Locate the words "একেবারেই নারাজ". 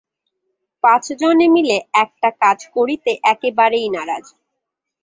3.33-4.25